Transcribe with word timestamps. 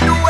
I 0.00 0.06
do 0.06 0.27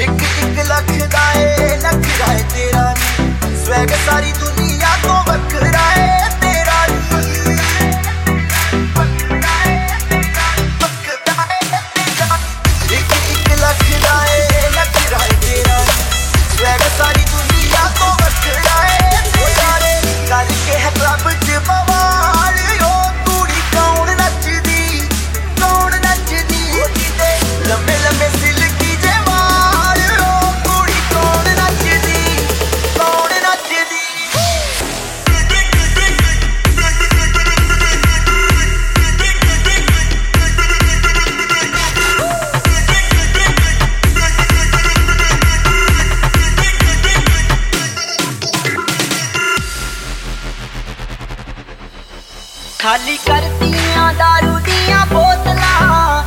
ਇੱਕ 0.00 0.22
ਇੱਕ 0.22 0.58
ਲੱਖ 0.68 0.90
ਦਾ 1.12 1.32
ਏ 1.36 1.76
ਨਖਰਾ 1.76 2.32
ਏ 2.34 2.42
ਤੇਰਾ 2.54 2.92
ਨੀ। 2.92 3.56
ਸਵੈਗ 3.64 3.88
ਸਾਰੀ 4.06 4.32
ਦੁਨੀਆ 4.32 4.55
ਖਾਲੀ 52.86 53.16
ਕਰਤੀਆਂ 53.16 54.12
दारू 54.14 54.60
ਦੀਆਂ 54.64 55.06
ਬੋਤਲਾਂ। 55.06 56.25